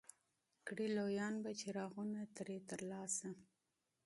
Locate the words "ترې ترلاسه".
2.35-3.29